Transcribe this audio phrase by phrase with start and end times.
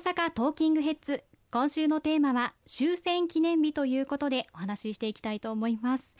[0.00, 1.22] 阪トーキングヘッズ。
[1.50, 6.16] 今週のテーマは終戦記念日ということでお話ししていきたいと思います。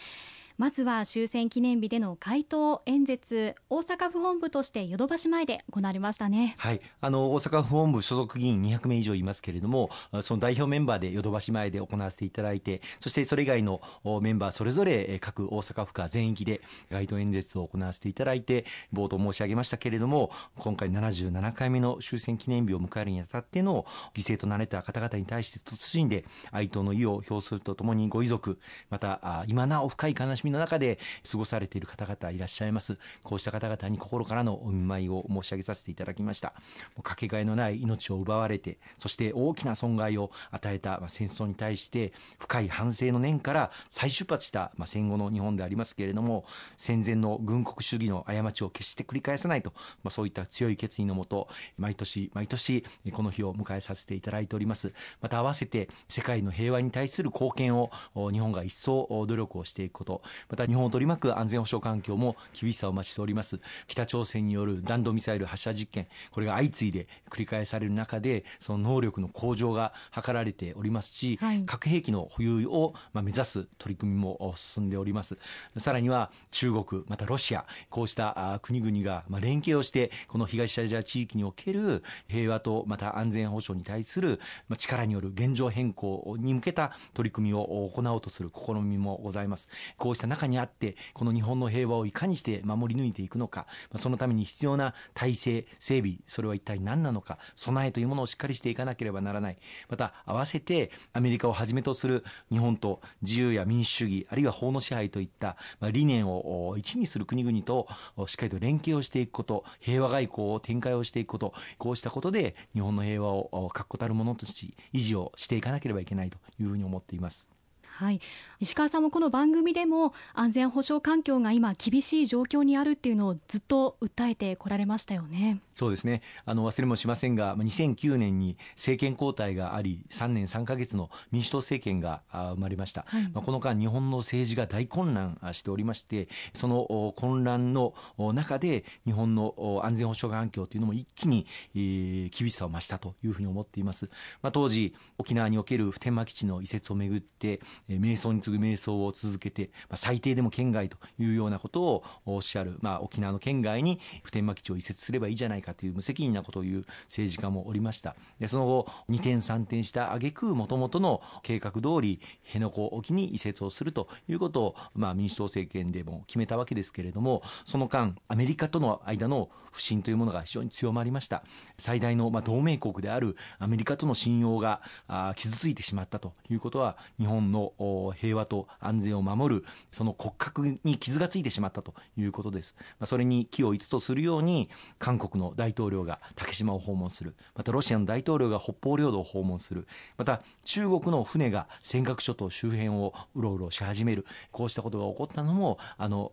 [0.60, 6.54] まずは終戦記念日での街頭演説大阪府本部としてヨドバシ前で行われましたね。
[6.58, 6.82] はい。
[7.00, 9.88] あの大阪府本部所属議員200名以上いますけれども
[10.20, 13.80] その代表メンバーでヨドバシ前で行わせていただいてそしてそれ以外の
[14.20, 28.58] メンバーそれぞれ各大阪府下全域で街頭演説を行わせていただいて冒頭申し上げましたけれども今回77回目の終戦記念日を迎えるにあたっての犠牲となれた方々に対して慎んで哀悼の意を表するとともにご遺族
[28.90, 30.98] また今なお深い悲しみの中で
[31.30, 32.98] 過ごされている方々いらっしゃいます。
[33.22, 36.54] こうした方々に心からのお見舞いを申し上げさせていただきました。
[37.02, 46.44] かけがえのない命を奪われてそして大きな損害を与えた戦争に対して深い反省の念から再出発した戦後の日本でありますけれども
[46.76, 49.72] 戦前の軍国主義の過ちを決して繰り返さないと、
[50.02, 54.92] ま、そういった強い決意のもと毎年毎年この日を迎えさせていただいております。
[55.20, 60.22] また合わせて世界の平和に対する貢献を日本が一層努力をしていくこと。
[60.48, 63.60] また日本を取り巻く安全保障環境も厳しさを増しております。
[63.86, 75.38] 北朝鮮による弾道ミサイル発射実験これが相次いで繰り返される中でその能力の向上が図られておりますし、はい、核兵器の保有を目指す取り組みも進んでおります。
[75.78, 84.40] さらには中国またロシアこうした国々が連携をしてこの東アジア地域における平和とまた安全保障に対する
[84.76, 89.68] 力による現状変更に向けた取り組みを行おうとする試みもございます。
[89.96, 93.66] こうした中にあってこの日本の平和をいかにして守り抜いていくのか。
[93.96, 97.38] そのために必要な体制整備それは一体何なのか。
[97.54, 99.58] 備えというものをしっかりしていかなければならない。
[99.88, 105.56] また合わせてアメリカをはじめとする日本と自由や民主主義あるいは法の支配といった
[105.92, 107.88] 理念を一にする国々と
[108.26, 117.59] しっかりと連携をしていくこと平和外交を展開をしていくことこうしたことで日本の平和を確固たるものとし維持をしていかなければいけないというふうに思っています。
[118.00, 118.20] はい、
[118.60, 125.60] 石川さんもこの番組でも安全保障環境が今厳しい状況にあるっていうのをずっと訴えてこられましたよね。
[125.80, 126.20] そうですね。
[126.44, 137.94] あの忘れもしませんが2009年に政権交代があり3年3か月の民主党政権が生まれました、はい、まあ、この間日本の政治が大混乱しておりましてその混乱の
[138.34, 144.10] 中で日本の安全保障環境というのも一気に、えー、厳しさを増したというふうに思っています、
[144.42, 158.16] まあ、当時沖縄における普天間基地の移設をめぐって瞑想に次ぐ瞑想を続けて、まあ、最低でも県外というようなことをおっしゃる、まあ、沖縄の県外に普天間基地を移設すればいいじゃないかという無責任なことを言う政治家もおりました。
[158.38, 171.44] でその後二転三転した挙句もともとの計画通り辺野古沖に移設をするということを、まあ、民主党政権でも決めたわけですけれどもその間アメリカとの間の不信というものが非常に強まりました。
[171.78, 177.72] 最大の、まあ、同盟国であるアメリカとの信用があ傷ついてしまったということは日本の
[178.16, 187.34] 平和と安全を守るその骨格に傷がついてしまったということです、まあ、それに気を一とするように韓国の大統領が竹島を訪問する。
[187.54, 189.86] またロシアの大統領が北方領土を訪問する。
[190.16, 194.24] また中国の船が尖閣諸島周辺をうろうろし始める。
[194.52, 196.32] こうしたことが起こったのもあの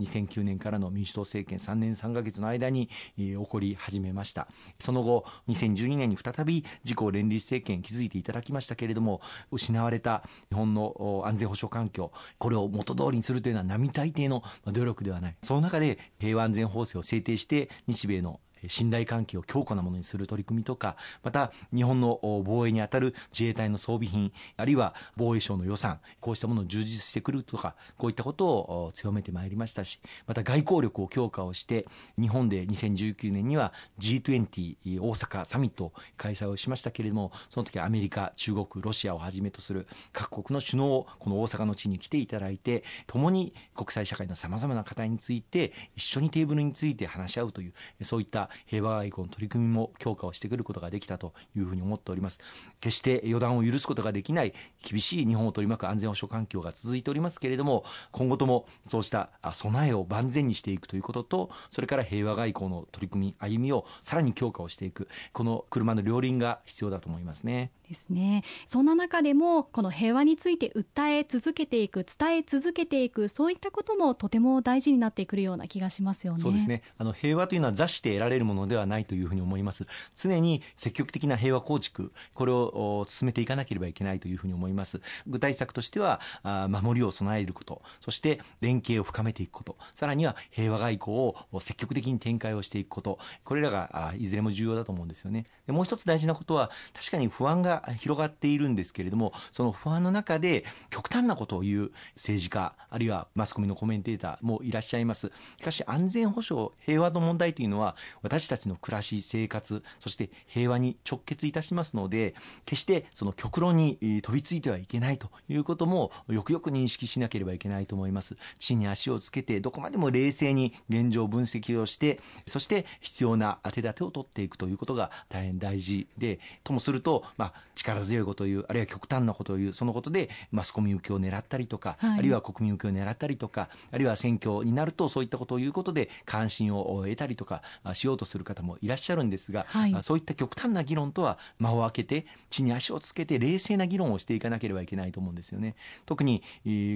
[0.00, 4.48] 2009年からの民主党政権3年3か月の間に起こり始めました。
[4.80, 9.20] その後2012年に再び自公連立政権築いていただきましたけれども
[9.52, 15.36] 失われた日本の安全保障環境これを元通りにするというのは並大抵の努力ではない。
[15.42, 31.86] その中で平和安全法制を制定して日米の信頼関係を強固なものにする取り組みとかまた日本の防衛にあたる自衛隊の装備品あるいは防衛省の予算こうしたものを充実してくるとかこういったことを強めてまいりましたしまた外交力を強化をして
[32.18, 47.72] 日本で2019年には G20 大阪サミットを開催をしましたけれどもその時はアメリカ中国ロシアをはじめとする各国の首脳をこの大阪の地に来ていただいて共に国際社会のさまざまな課題について一緒にテーブルについて話し合うという
[48.02, 52.40] そういった平和外交の取り組みも強化をしてくることができたというふうに思っております
[52.80, 67.70] 決して予断を許すことができない厳しい日本を取り巻く安全保障環境が続いておりますけれども今後ともそうした備えを万全にしていくということとそれから平和外交の取り組み歩みをさらに強化をしていくこの車の両輪が必要だと思いますね。
[67.86, 68.42] ですね。
[68.66, 76.40] そんな中でもこの平和について訴え続けていく伝え続けていくそういったこともとても大事になってくるような気がしますよね。
[76.40, 76.82] そうですね。
[76.98, 79.86] あの平和というのは座して得られるものではないというふうに思います。
[80.14, 85.00] 常に積極的な平和構築これを進めていかなければいけないというふうに思います。
[85.26, 86.20] 具体策としては
[86.68, 91.16] 守りを備えることそして連携を深めていくことさらには平和外交
[91.52, 93.18] を積極的に展開をしていくこと。
[93.44, 95.46] これらがいずれも重要だと思うんですよね。
[95.66, 105.32] もう一つ大事なことは確かに不安が広がっているんですけれどもその不安の中で極端なことを言う政治家あるいはマスコミのコメンテーターもいらっしゃいます。
[105.58, 112.34] しかし安全保障平和の問題というのは私たちの暮らし生活そして平和に直結いたしますので
[112.64, 118.36] 決してその極論に飛びついてはいけないということもよくよく認識しなければいけないと思います。
[118.58, 137.62] 地に足をつけてどこまでも冷静に現状分析をしてそして必要な手立てを取っていくということが大変大事でともすると、まあ、力強いことを言うあるいは極端なことを言うそのことでマスコミ受けを狙ったりとか、はい、あるいは国民受けを狙ったりとかあるいは選挙になるとそういったことを言うことで関心を得たりとか
[137.92, 145.74] しようとする方もいらっしゃるんですが、はい、そういった極端な議論とは間を空けて地に足をつけて冷静な議論をしていかなければいけないと思うんですよね。
[146.06, 146.42] 特に、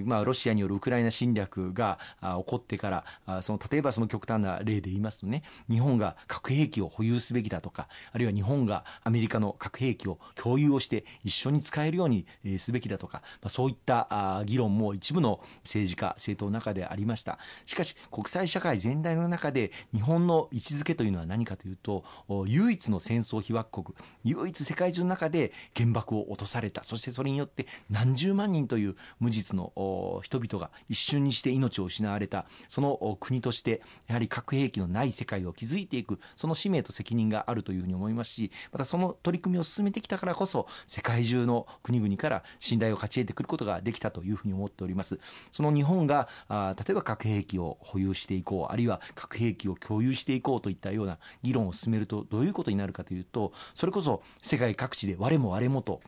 [0.04, 12.26] まあ、ロシアによるウクライナ侵略が起こってからその例えばその極端な例で言いますとね日本が核兵器を保有すべきだとかあるいは日本がアメリカの核兵器を共有をして一緒に使えるように
[12.58, 17.38] すべきだとか、まあ、そういった議論も一部の政治家政党の中でありました。
[17.66, 22.04] しかし国際社会全体の中で日本の位置づけというのは何かというと
[22.46, 26.84] 唯一の戦争被爆国唯一世界中の中で原爆を落とされた。
[26.84, 32.46] そしてそれによって何十万人という無実の人々が一瞬にして命を失われた。
[32.68, 45.20] その国としてやはり核兵器のない世界を築いていくその使命と責任があるというふうに思いますしまたその取り組みを進めてきたからこそ世界中の国々から信頼を勝ち得てくることができたというふうに思っております。
[45.52, 56.00] その日本があ例えば核兵器を保有していこうあるいは核兵器を共有していこうといったような議論を進めるとどういうことになるかというとそれこそ世界各地で我も我もと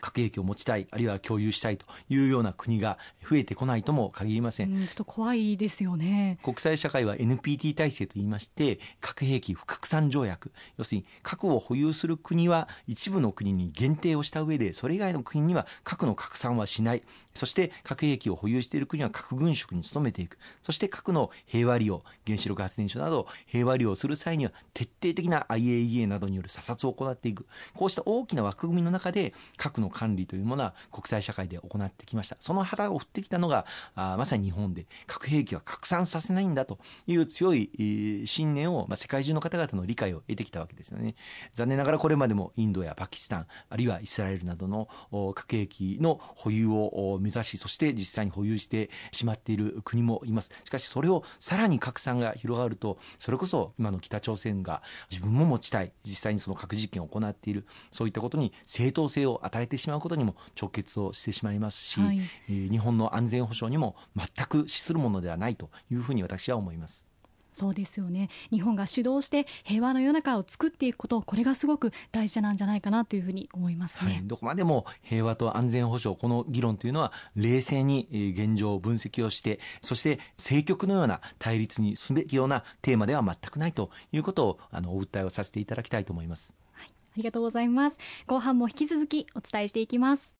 [0.00, 2.98] 核兵器を持ちたいあるいは共有したいというような国が
[3.28, 6.38] 増えてこないとも限りません、ん、ちょっと怖いですよね。
[6.42, 10.52] 国際社会は NPT 体制といいまして核兵器不拡散条約。
[10.78, 17.02] 要するに核を保有する国は一部の国に限定をした上でそれ以外の国には核の拡散はしない。
[17.32, 20.36] そして核兵器を保有している国は核軍縮に努めていく。
[20.62, 27.46] そして核の平和利用原子力発電所など平和利用する際には徹底的な IAEA などによる査察を行っていく。
[27.72, 32.36] こうした大きな枠組みの中で核の管理というものは国際社会で行ってきました。
[32.38, 41.14] その旗を振ってきたのがあまさに日本で核兵器は拡散させないんだという強い信念を、まあ、世界中の方々の理解を得てきたわけですよね。
[41.54, 44.88] 残念ながらこれまでもインドやパキスタンあるいはイスラエルなどの
[45.34, 67.09] 核兵器の保有を目指しそして実際に保有してしまっている国もいますしかしそれをさらに拡散が広がるとそれこそ今の北朝鮮が自分も持ちたい実際にその核実験を行っているそういったことに正当性を与えてしまうことにも直結をしてしまいますし、はい、日本の安全保障にも全く資するものではないというふうに私は思います。
[67.52, 68.28] そうですよね。
[68.50, 87.98] 日本が主導して平和の世の中を作っていくことこれがすごく大事なんじゃないかなというふうに思いますね、はい、どこまでも平和と安全保障この議論というのは冷静に現状を分析をしてそして政局のような対立にすべきようなテーマでは全くないということをあのお訴えをさせていただきたいと思います、はい、ありがとうございます。
[88.26, 90.39] 後半も引き続きお伝えしていきます